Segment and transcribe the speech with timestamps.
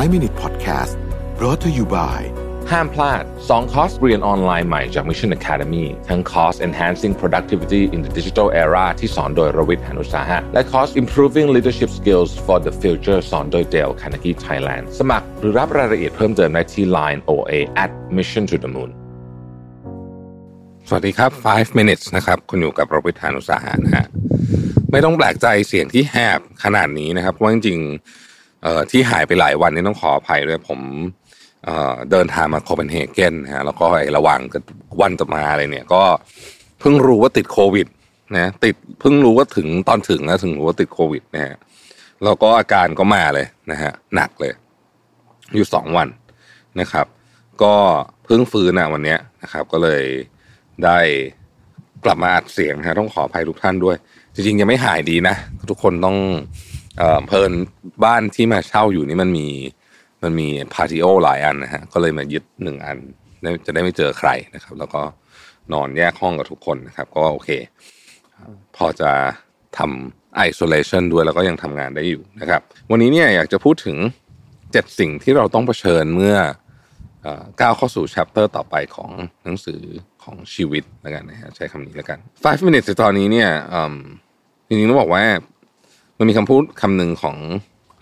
[0.00, 0.96] 5 Minute Podcast
[1.38, 2.20] brought to you by
[2.70, 11.48] ห้ามพลาด 2 คอร์สเรียนออนไลน์ใหม่จาก Mission Academy ทั้งคอร์ส Enhancing Productivity in the Digital Era ที่สอนโดยรวิทย์หานุสาหะ และคอร์ส Improving
[11.56, 17.52] Leadership Skills for the Future สอนโดย Dale Carnegie Thailand สมัครหรือรับรายละเอียดเพิ่มเติมได้ที่ Line OA
[17.84, 18.90] at Mission to the Moon
[20.88, 24.06] สวัสดีครับ 5 minutes นะครับ คุณอยู่กับรวิทยานุสาหะนะฮะ
[24.92, 28.31] ไม่ต้องแปลกใจเสียงที่แหบขนาดนี้นะครับ เพราะว่าจริงๆเอ่อ
[28.90, 30.80] ที่หายไปหลายวันนี่ต้องขออภัยด้วยผม
[31.64, 34.40] เเดินทางมาโคเปนเฮเกนนะฮะแล้วก็ไอ้ระหว่าง
[35.00, 36.02] วันจะมาอะไรเนี่ย ก็
[36.80, 37.86] เพิ่งรู้ว่าติดโควิด
[38.36, 41.56] นะติดเพิ่งรู้ว่าถึงตอนถึงนะถึงรู้ว่าติดโควิดนะฮะ
[42.24, 44.52] แล้วก็อาการก็มาเลยนะฮะหนักเลย
[45.54, 46.08] อยู่สองวัน
[46.80, 47.06] นะครับ
[47.62, 47.74] ก็
[48.24, 50.04] เพิ่งฟื้นนะวันเนี้ยนะครับ ก็เลย
[50.84, 50.98] ได้
[52.04, 53.96] กลับมาอัดเสียงนะต้องขออภัยทุกท่านด้วย
[54.34, 55.34] จริงๆยังไม่หายดีนะ
[55.70, 56.16] ทุกคนต้อง
[57.26, 57.52] เพลิน
[58.04, 59.48] บ้านที่มาเช่าอยู่นี่มันมี
[60.22, 62.98] มันมีพาติโอหลายอันนะฮะก็เลยมายึดหนึ่งอัน
[63.66, 65.02] จะได้ไม่เจอใครนะครับ แล้วก็
[65.72, 67.50] นอนแยกห้องกับทุกคนนะครับ ก็โอเค
[68.76, 69.10] พอจะ
[69.78, 73.96] ทำ isolation ด้วยแล้วก็ยังทำงานได้อยู่นะครับ วันนี้เนี่ยอยากจะพูดถึง
[74.72, 76.36] เจ็ดสิ่งที่เราต้องเผชิญเมื่อ
[77.60, 79.10] ก้าวเข้าสู่ chapter ต่อไปของ
[79.44, 79.82] หนังสือ
[80.24, 83.50] ของชีวิตแล้วกันนะฮะใช้คำนี้แล้วกัน five minutes ตอนนี้เนี่ย
[84.68, 85.24] จริงๆต้องบอกว่า
[86.22, 87.36] มันมีคำพูดคำหนึ่งของ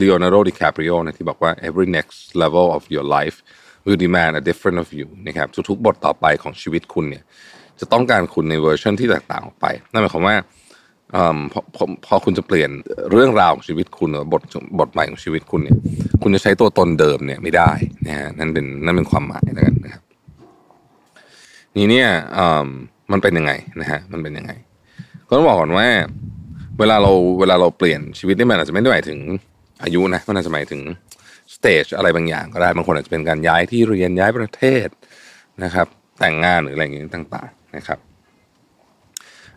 [0.00, 3.36] Leonardo DiCaprio นะที่บอกว่า every next level of your life
[3.84, 7.22] will demand a different of you นะครับทุกๆบทต่อไปของชีวิตคุณเนี่ย
[7.80, 10.36] จะต้องการคุณในเวอร์ชันที่แตกต่างออกไปนั่นหมายความว่า
[11.14, 11.16] อ
[11.52, 12.70] พอพอพอคุณจะเปลี่ยน
[13.12, 14.42] เรื่องราวของชีวิตคุณหรือบท
[14.78, 15.76] บทใหม่ของชีวิตคุณเนี่ย
[16.22, 17.72] คุณจะใช้ตัวตนเดิมเนี่ยไม่ได้
[18.06, 20.02] นะฮะนั่นเป็นนั่นเป็นความหมายแล้วกันนะครับ
[21.76, 22.08] นี่เนี่ย
[23.12, 24.52] มันเป็นยังไงนะฮะมันเป็นยังไง
[25.28, 25.88] ก็ต้องบอกก่อนว่า
[26.78, 29.18] เวลาเราเวลาเราเปลี่ยนชีวิตนี่มันอาจจะไม่ได้หมายถึง
[29.84, 30.80] อายุนะมันอาจจะหมายถึง
[31.54, 34.88] สเตจอะไรบางอย่างก็ได้บางคนอาจจะเป็นการย้ายที่เรียนย้ายประเทศ
[35.64, 35.86] นะครับ
[36.18, 37.98] แต่งงานหรืออะไรอย่างเงี้ยต่าง ๆ นะครับ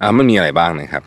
[0.00, 1.04] อ่ามันมีอะไรบ้างนะครับ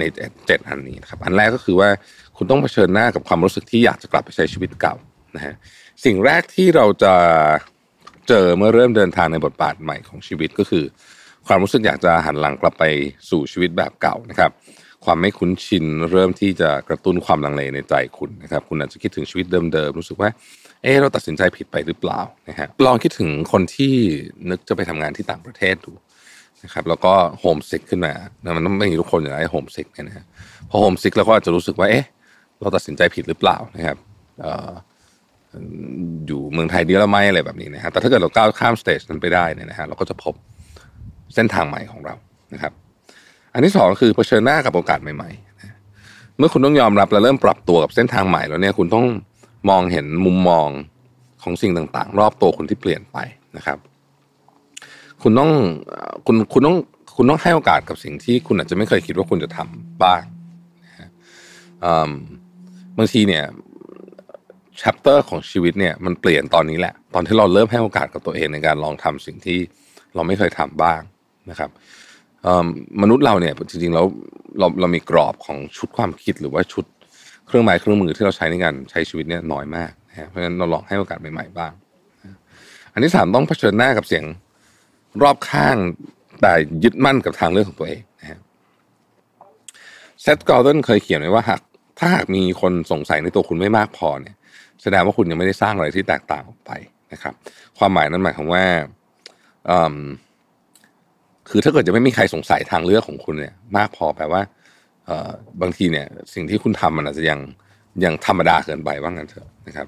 [0.00, 0.04] ใน
[0.46, 1.88] เจ็ดอันนี้นะครับอันแรกก็คือว่า
[2.36, 4.94] คุณต้องเผชิญหน้ากับความรู้สึกที่อยากจะกลับไปใช้ชีวิตเก่า
[5.36, 5.54] นะฮะ
[6.04, 7.14] สิ่งแรกที่เราจะ
[8.28, 10.84] เจอเมื่อเริ่มเดินทางในบทบาทใหม่ของชีวิตก็คือ
[11.46, 12.84] ความรู้สึกอยากจะหันหลังกลับไป
[13.30, 14.50] สู่ชีวิตแบบเก่านะครับ
[15.06, 20.30] ความไม่คุ้นชินเริ่มที่จะกระตุ้นความลังเลในใจคุณนะครับ คุณอาจจะคิดถึงชีวิตเดิมๆรู้สึกว่า
[20.82, 23.94] เออเราตัดสินใจผิดไปหรือเปล่านะฮะลองคิดถึงคนที่
[24.50, 25.92] นึกจะไปทำงานที่ต่างประเทศดู
[26.64, 28.12] นะครับ แล้วก็homesick ขึ้นมา
[28.42, 30.24] นะมันต้องไม่มีทุกคนอยู่แล้วไอ้ homesick เนี่ยนะฮะ
[30.70, 32.04] พอ homesick แล้วก็อาจจะรู้สึกว่าเอ๊ะ
[32.60, 33.96] เราตัดสินใจผิดหรือเปล่านะครับ
[34.40, 34.70] เอ่อ
[36.26, 40.34] อยู่เมืองไทยดีแล้วไหมอะไรแบบนี้นะฮะแต่ถ้าเกิดเราก้าวข้าม stage นั้นไปได้เนี่ยนะฮะเราก็จะพบ
[41.34, 42.14] เส้นทางใหม่ของเรา
[42.54, 42.72] นะครับ
[43.56, 49.06] อันที่สองคือเผชิญหน้ากับโอกาสใหม่ๆ เมื่อคุณต้องยอมรับและเริ่มปรับตัวกับเส้นทางใหม่แล้วเนี่ยคุณต้อง
[49.70, 50.68] มองเห็นมุมมอง
[51.42, 53.18] ของสิ่งต่างๆ รอบตัวคุณที่เปลี่ยนไป
[53.56, 53.78] นะครับ
[55.22, 55.50] คุณต้อง
[56.26, 56.76] คุณคุณต้อง
[57.16, 60.22] คุณต้องให้โอกาสกับสิ่งที่คุณอาจจะไม่เคยคิดว่าคุณจะทำบ้าง
[60.84, 61.08] นะฮะ
[61.84, 62.10] อืม
[62.98, 63.44] บางทีเนี่ย
[64.80, 69.58] chapter ของชีวิตเนี่ยมันเปลี่ยนตอนนี้แหละ ตอนที่เราเริ่มให้โอกาสกับตัวเองในการลองทำสิ่งที่
[70.14, 71.00] เราไม่เคยทำบ้าง
[71.50, 71.70] นะครับ
[73.02, 74.06] มนุษย์เราเนี่ยจริงๆแล้ว
[74.58, 76.84] เราเรามีกรอบของชุดความคิดหรือว่าชุด
[77.46, 81.72] เครื่องไม้เครื่องมือที่เราใช้ในการใช้ชีวิตเนี่ยน้อยมากนะฮะเพราะฉะนั้นเราลองให้โอกาสใหม่ๆบ้าง
[82.92, 84.24] อันที่สามต้องเผชิญหน้ากับเสียง
[85.22, 85.76] รอบข้าง
[86.40, 86.52] แต่
[86.84, 88.38] ยึดมั่นกับทางเลือกของตัวเองนะฮะ
[90.22, 91.60] เซตกอร์ดนเคยเขียนไว้ว่าหาก
[91.98, 94.34] ถ้าหากมีคนสงสัยในตัวคุณไม่มากพอเนี่ย
[94.82, 96.70] แสดงว่าคุณยังไม่ได้สร้างอะไรที่แตกต่างออกไป
[97.12, 97.34] นะครับ
[97.78, 98.64] ความหมายนั้นหมายความว่า
[99.70, 99.96] อืม
[101.50, 104.42] คือถ้าเกิดจะไม่มีใครสงสัยทางเลือกของคุณเนี่ย มากพอแปลว่า
[105.06, 105.30] เอ่อ
[105.62, 107.40] บางทีเนี่ย สิ่งที่คุณทำมันอาจจะยัง
[108.04, 109.86] ยังธรรมดาเกินไปว่างั้นเถอะนะครับ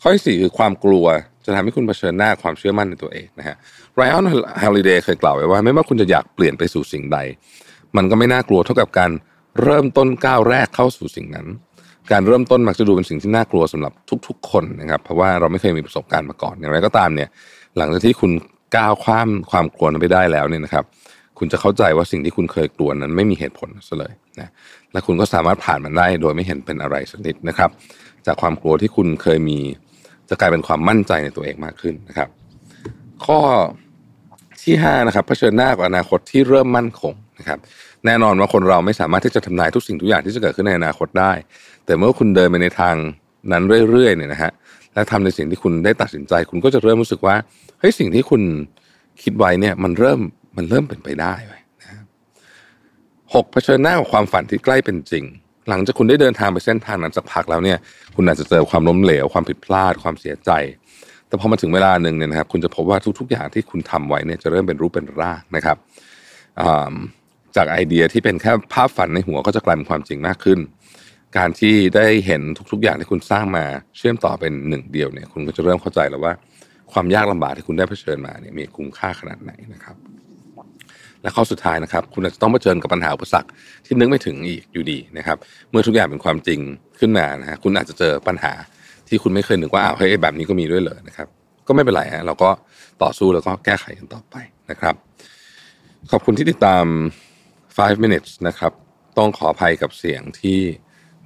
[0.00, 1.06] ข้อที่สี่คือความกลัว
[1.44, 3.56] จะทำให้คุณเผชิญหน้าความเชื่อมั่นในตัวเองนะฮะ
[3.94, 4.26] ไรอัน
[4.62, 7.18] ฮาริเดย์เคยกล่าวไว้ว่า ไม่ว่าคุณจะอยากเปลี่ยนไปสู่สิ่งใด
[7.96, 9.10] มันก็ไม่น่ากลัวเท่ากับการ
[9.62, 11.46] เริ่มต้นก้าวแรกเข้าสู่สิ่งนั้น
[12.12, 13.92] การเริ่มต้นมักจะดูเป็นสิ่งที่น่ากลัวสำหรับ
[14.26, 17.28] ทุก ๆ คนนะครับ เพราะว่าเราไม่เคยมีประสบการณ์มาก่อนอย่างไรก็ตามเนี่ย
[17.76, 18.30] หลังจากที่คุณ
[18.76, 20.84] ก้าวข้ามความกลัวนั้นไปได้แล้วเนี่ยนะครับ
[21.38, 24.48] คุณจะเข้าใจว่าสิ่งที่คุณเคยกลัวนั้นไม่มีเหตุผลซะเลยนะ
[24.92, 27.70] และคุณก็สามารถผ่านมันได้โดยไม่เห็นเป็นอะไรสักนิดนะครับ
[28.26, 29.58] จากความกลัวที่คุณเคยมี
[30.28, 32.28] จะกลายเป็นความมั่นใจในตัวเองมากขึ้นนะครับ
[33.24, 33.40] ข้อ
[34.62, 37.58] ที่ห้านะครับเผชิญหน้ากับอนาคตที่เริ่มมั่นคงนะครับ
[38.04, 41.32] แน่นอนว่าคนเราไม่สามารถที่จะทำนายทุกสิ่งทุกอย่างที่จะเกิดขึ้นในอนาคตได้
[41.84, 42.96] แต่เมื่อคุณเดินไปในทาง
[43.52, 44.52] นั้นเรื่อยๆเนี่ยนะฮะ
[44.96, 47.36] และทำในสิ่งที่คุณได้ตัดสินใจ คุณก็จะเริ่มรู้สึกว่า
[47.80, 48.42] เฮ้ยสิ่งที่คุณ
[49.22, 50.20] คิดไว้เนี่ย มันเริ่ม
[50.56, 52.02] มันเริ่มเป็นไปได้เว้ยนะฮะ
[53.34, 55.24] หกเผชิญหน้ากับความฝันที่ใกล้เป็นจริง
[55.68, 57.78] หลังจากคุณได้เดินทางไปเส้นทางนั้นสักพักแล้วเนี่ย
[58.16, 60.50] คุณอาจจะเจอความล้มเหลวความผิดพลาดความเสียใจ
[61.28, 65.76] แต่พอมาถึงเวลาหนึ่งเนี่ยนะครับ คุณจะพบว่าทุก ๆ อย่างที่คุณทำไว้เนี่ยจะเริ่มเป็นรูปเป็นร่างนะครับ
[67.56, 70.58] จากไอเดียที่เป็นแค่ภาพฝันในหัวก็จะกลายเป็นความจริงมากขึ้น
[71.36, 72.42] การที่ได้เห็น
[72.72, 73.64] ทุก ๆ อย่างที่คุณสร้างมา
[73.96, 76.32] เชื่อมต่อเป็นหนึ่งเดียวเนี่ยคุณก็จะเริ่มเข้าใจแล้วว่า
[76.92, 79.96] ความยากลำบากที่คุณได้เผชิญมาเนี่ยมีคุ้มค่าขนาดไหนนะครับ
[81.22, 83.48] และข้อสุดท้ายนะครับ คุณอาจจะต้องเผชิญกับปัญหาอุปสรรค
[83.84, 85.36] ที่นึกไม่ถึงอีกอยู่ดีนะครับ
[85.70, 86.60] เมื่อทุกอย่างเป็นความจริง
[86.98, 88.52] ขึ้นมานะฮะคุณอาจจะเจอปัญหา
[89.08, 91.28] ที่คุณไม่เคยนึกว่าอ้าวเฮ้ยแบบนี้ก็มีด้วยเลยนะครับ
[91.66, 92.50] ก็ไม่เป็นไรฮะเราก็
[93.02, 94.36] ต่อสู้แล้วก็แก้ไขกันต่อไป
[94.70, 94.94] นะครับ
[96.10, 96.84] ขอบคุณที่ติดตาม
[97.46, 98.72] 5 minutes นะครับ
[99.18, 100.58] ต้องขออภัยกับเสียงที่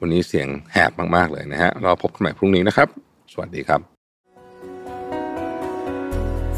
[0.00, 2.88] วันนี้เสียงแหบมาก ๆ เลยนะฮะ เราพบกันใหม่พรุ่งนี้นะครับ
[3.32, 3.80] สวัสดีครับ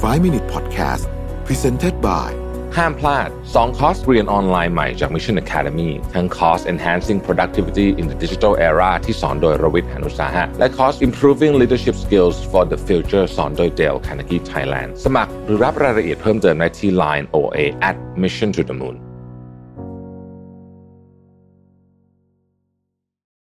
[0.03, 1.05] 5 Minute Podcast
[1.47, 2.31] Presented by
[2.77, 11.55] ห้ามพลาด 2 คอร์สเรียนออนไลน์ใหม่จาก Mission Academy ทั้งคอร์ส Enhancing Productivity in the Digital Era ที่สอนโดยรวิทย์หานุสาหะ และคอร์ส Improving
[11.61, 17.59] Leadership Skills for the Future สอนโดย Dale Carnegie Thailand สมัครหรือรับรายละเอียดเพิ่มเติมได้ที่ Line OA
[17.89, 18.97] at Mission to the Moon